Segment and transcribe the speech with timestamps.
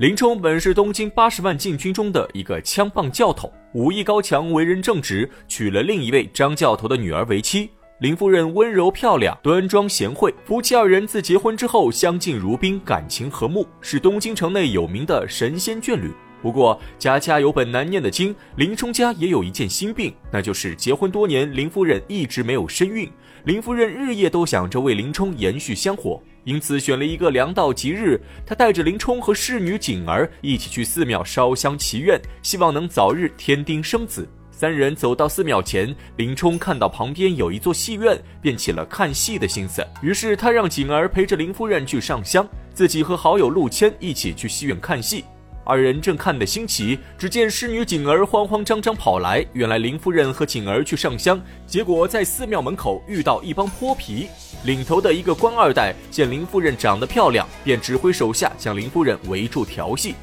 [0.00, 7.68] 林冲本是东京八十万禁军中的一个枪棒教头，武艺高强，为人正直，娶了另一位张教头的女儿为妻。
[7.98, 16.10] 林夫人温柔漂亮，端庄贤惠，夫妻二人自结婚之后相敬如宾，感情和睦，是东京城内有名的神仙眷侣。
[16.42, 23.10] 不过家家有本难念的经，林冲家也有一件心病，那就是结婚多年，林夫人一直没有身孕。
[23.44, 34.28] 林夫人日夜都想着为林冲延续香火，因此选了一个良道吉日，她带着林冲和侍女锦儿一起去寺庙烧香祈愿，希望能早日添丁生子。
[34.50, 39.82] 三人走到寺庙前，林冲看到旁边有一座戏院，便起了看戏的心思。
[40.02, 45.24] 于是他让锦儿陪着林夫人去上香，自己和好友陆谦一起去戏院看戏。
[45.70, 49.46] 二人正看得兴起，只见侍女锦儿慌慌张张跑来。
[49.52, 54.26] 原来林夫人和锦儿去上香，结果在寺庙门口遇到一帮泼皮。
[54.64, 60.16] 领头的一个官二代见林夫人长得漂亮，便指挥手下将林夫人围住调戏。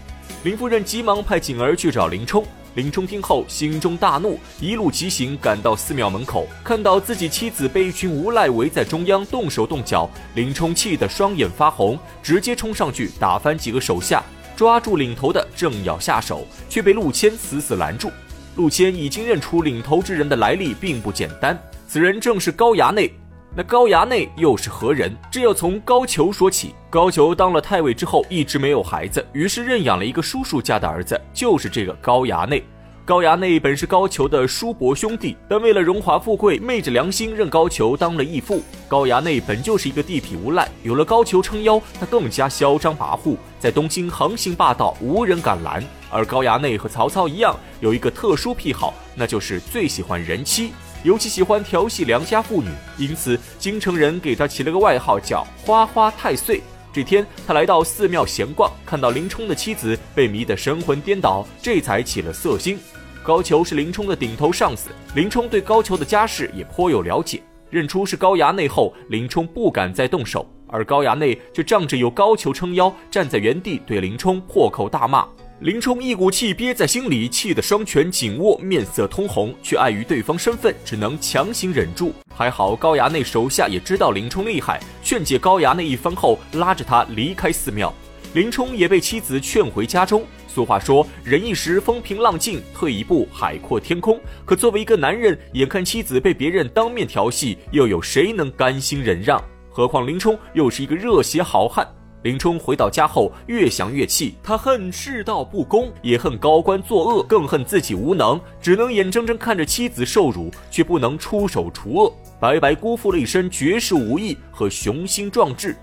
[0.44, 2.46] 林夫人急忙派锦儿去找林冲。
[2.76, 10.10] 林冲听后心中大怒，一路疾行赶到寺庙门口，看到自己妻子被一群无赖围在中央，动手动脚。
[10.36, 14.22] 林冲气得双眼发红，直接冲上去打翻几个手下。
[14.58, 18.10] 抓住领头的，正要下手，却被陆谦死死拦住。
[18.56, 21.56] 陆谦已经认出领头之人的来历并不简单，
[21.88, 23.14] 此人正是高衙内。
[23.56, 25.16] 那高衙内又是何人？
[25.32, 26.74] 这要从高俅说起。
[26.90, 32.64] 高俅当了太尉之后，一直没有孩子，于是认养了一个叔叔家的儿子，就是这个高衙内。
[33.08, 38.62] 高衙内本是高俅的叔伯兄弟，但为了荣华富贵，昧着良心认高俅当了义父。
[38.86, 45.82] 高衙内本就是一个地痞无赖，有了高俅撑腰，他更加嚣张跋扈，在东京横行霸道，无人敢拦。
[46.12, 56.62] 而高衙内和曹操一样，有一个特殊癖好，那就是最喜欢人妻，尤其喜欢调戏良家妇女，因此京城人给他起了个外号叫“花花太岁”。
[56.92, 62.78] 这天，他来到寺庙闲逛，看到林冲的妻子被迷得神魂颠倒，这才起了色心。
[63.28, 67.44] 高俅是林冲的顶头上司，林冲对高俅的家世也颇有了解。
[67.70, 75.28] 认出是高衙内后，林冲不敢再动手，而高衙内却仗着有高俅撑腰，站在原地对林冲破口大骂。
[75.60, 82.14] 林冲一股气憋在心里，气得双拳紧握，面色通红，却碍于对方身份，只能强行忍住。
[82.34, 87.94] 还好高衙内手下也知道林冲厉害，劝解高衙内一番后，拉着他离开寺庙。
[88.34, 90.24] 林冲也被妻子劝回家中。
[90.48, 94.20] 俗话说，忍一时风平浪静，退一步海阔天空。
[94.46, 99.42] 可作为一个男人，眼看妻子被别人当面调戏，又有谁能甘心忍让？
[99.70, 101.88] 何况林冲又是一个热血好汉。
[102.24, 115.78] 林冲回到家后，越想越气，他恨世道不公，也恨高官作恶，更恨自己无能，只能眼睁睁看着妻子受辱，却不能出手除恶，白白辜负了一身绝世武艺和雄心壮志。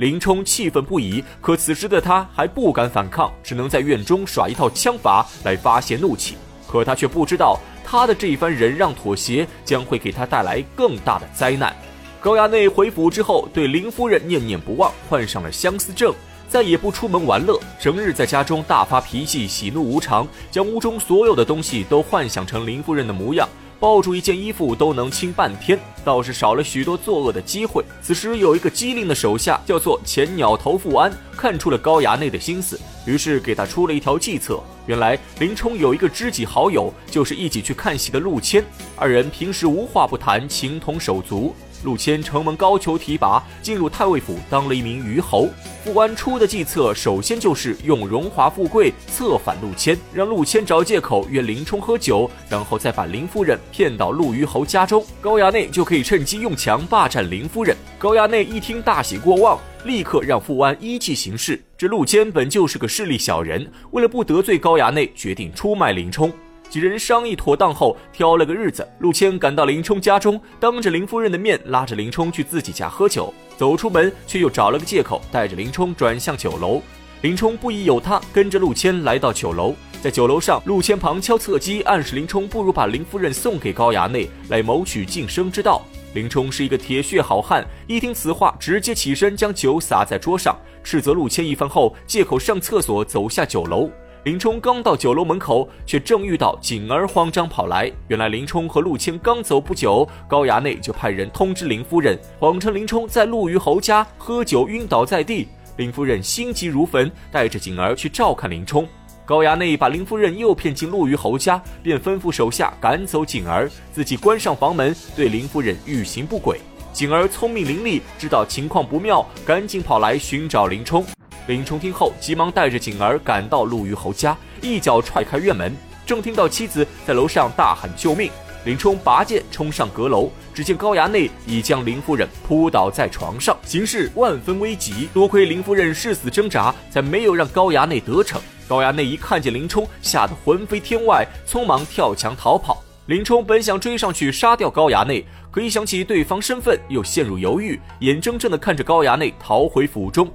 [0.00, 6.36] 林冲气愤不已，可此时的他还不敢反抗，只能在院中耍一套枪法来发泄怒气。
[6.66, 11.76] 可他却不知道，他的这一番忍让妥协将会给他带来更大的灾难。
[12.18, 16.14] 高衙内回府之后，对林夫人念念不忘，患上了相思症，
[16.48, 23.46] 再也不出门玩乐，整日在家中大发脾气，喜怒无常，将屋中所有的东西都幻想成林夫人的模样。
[23.80, 27.82] 抱住一件衣服都能亲半天，倒是少了许多作恶的机会。
[28.02, 34.60] 此时有一个机灵的手下，叫做前鸟头富安，看出了高衙内的心思，于是给他出了一条计策。
[34.86, 38.62] 原来林冲有一个知己好友，就是一起去看戏的陆谦，
[38.96, 41.56] 二人平时无话不谈，情同手足。
[41.82, 45.48] 陆谦承蒙高俅提拔，进入太尉府当了一名虞侯。
[45.82, 57.74] 富安出的计策，首先就是用荣华富贵策反陆谦，让陆谦找借口约林冲喝酒，然后再把林夫人骗到陆虞侯家中，高衙内就可以趁机用强霸占林夫人。
[57.98, 61.58] 高衙内一听大喜过望，立刻让富安依计行事。
[61.78, 66.30] 这陆谦本就是个势利小人，为了不得罪高衙内，决定出卖林冲。
[66.70, 73.34] 几人商议妥当后，挑了个日子，陆谦赶到林冲家中，当着林夫人的面拉着林冲去自己家喝酒。
[73.56, 76.80] 走出门，却又找了个借口，带着林冲转向酒楼。
[77.22, 79.74] 林冲不疑有他，跟着陆谦来到酒楼。
[80.00, 85.82] 在酒楼上，陆谦旁敲侧击，暗示林冲不如把林夫人送给高衙内，来谋取晋升之道。
[86.14, 93.90] 林冲是一个铁血好汉，一听此话，直接起身将酒洒在桌上，斥责陆谦一番后，借口上厕所走下酒楼。
[94.24, 97.90] 林冲刚到酒楼门口，却正遇到锦儿慌张跑来。
[98.08, 105.48] 原来林冲和陆谦刚走不久，高衙内就派人通知林夫人，谎称林冲在陆虞侯家喝酒晕倒在地。
[105.78, 108.86] 林夫人心急如焚，带着锦儿去照看林冲。
[109.24, 116.60] 高衙内把林夫人诱骗进陆虞侯家，便吩咐手下赶走锦儿，自己关上房门，对林夫人欲行不轨。
[116.92, 121.06] 锦儿聪明伶俐，知道情况不妙，赶紧跑来寻找林冲。
[121.50, 125.74] 林冲听后，急忙带着锦儿赶到陆虞侯家，一脚踹开院门，
[126.06, 128.30] 正听到妻子在楼上大喊救命。
[128.64, 135.08] 林冲拔剑冲上阁楼，只见高衙内已将林夫人扑倒在床上，形势万分危急。
[135.12, 138.40] 多亏林夫人誓死挣扎，才没有让高衙内得逞。
[138.68, 142.80] 高衙内一看见林冲，吓得魂飞天外，匆忙跳墙逃跑。
[143.06, 150.30] 林冲本想追上去杀掉高衙内，可一想起对方身份，又陷入犹豫，眼睁睁地看着高衙内逃回府中。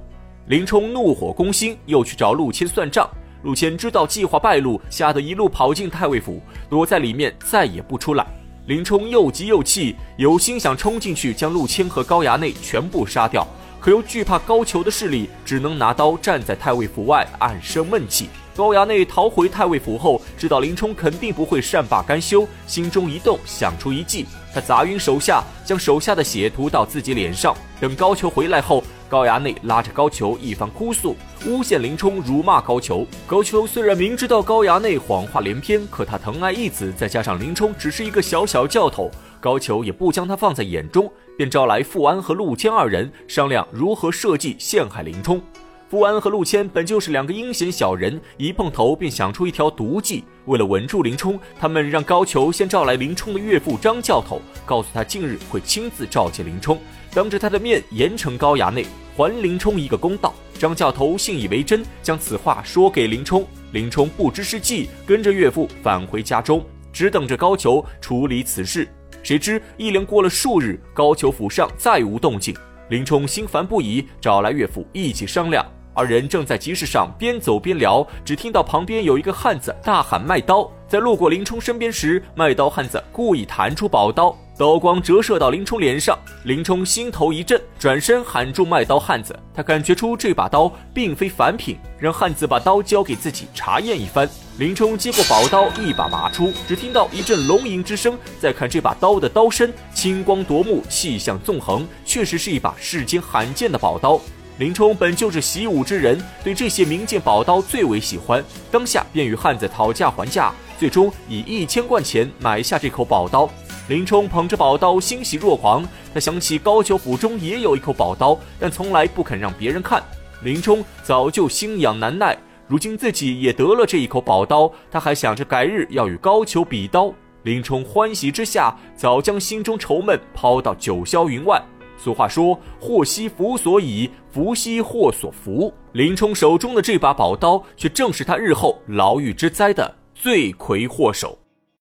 [0.48, 3.08] 林冲怒火攻心，又去找陆谦算账。
[3.42, 6.40] 陆谦知道计划败露，吓得一路跑进太尉府，
[6.70, 8.24] 躲在里面再也不出来。
[8.66, 13.44] 林冲又急又气，有心想冲进去将陆谦和高衙内全部杀掉，
[13.80, 18.28] 可又惧怕高俅的势力，只能拿刀站在太尉府外暗生闷气。
[18.54, 24.26] 高衙内逃回太尉府后，知道林冲肯定不会善罢甘休，心中一动，想出一计。
[24.54, 27.54] 他砸晕手下，将手下的血涂到自己脸上。
[27.78, 31.16] 等高俅回来后，高衙内拉着高俅一番哭诉，
[31.46, 33.06] 诬陷林冲，辱骂高俅。
[33.26, 39.10] 高俅虽然明知道高衙内谎话连篇，可他疼爱义子，再加上林冲只是一个小小教头，
[39.40, 45.40] 高俅也不将他放在眼中，便招来富安和陆谦二人商量如何设计陷害林冲。
[45.88, 50.24] 富安和陆谦本就是两个阴险小人，一碰头便想出一条毒计。
[50.46, 56.76] 为了稳住林冲，他们让高俅先召来林冲的岳父张教头，告诉他近日会亲自召见林冲，
[57.12, 58.84] 当着他的面严惩高衙内，
[59.16, 60.34] 还林冲一个公道。
[60.58, 63.46] 张教头信以为真，将此话说给林冲。
[63.70, 68.88] 林冲不知是计，跟着岳父返回家中，只等着高俅处理此事。
[69.22, 72.56] 谁知一连过了数日，高俅府上再无动静，
[72.88, 75.64] 林冲心烦不已，找来岳父一起商量。
[75.92, 80.70] 二人正在集市上边走边聊，只听到旁边有一个汉子大喊卖刀。
[80.86, 86.16] 在路过林冲身边时，卖刀汉子故意弹出宝刀，刀光折射到林冲脸上。
[86.44, 89.36] 林冲心头一震，转身喊住卖刀汉子。
[89.52, 94.28] 他感觉出这把刀并非凡品，让汉子把刀交给自己查验一番。
[94.58, 98.18] 林冲接过宝刀，一把拔出，只听到一阵龙吟之声。
[98.40, 104.18] 再看这把刀的刀身，青光夺目，气象纵横，确实是一把世间罕见的宝刀。
[104.56, 113.50] 林冲本就是习武之人，对这些名剑宝刀最为喜欢，当下便与汉子讨价还价，最终以一千贯钱买下这口宝刀。
[113.88, 120.02] 林冲捧着宝刀欣喜若狂，他想起高俅府中也有一口宝刀，但从来不肯让别人看。
[120.42, 122.36] 林冲早就心痒难耐，
[122.68, 127.12] 如今自己也得了这一口宝刀，他还想着改日要与高俅比刀。
[127.44, 131.62] 林冲欢喜之下，早将心中愁闷抛到九霄云外。
[131.96, 141.38] 俗话说：“祸兮福所倚，福兮祸所伏。”林冲手中的这把宝刀，却正是他日后牢狱之灾的罪魁祸首。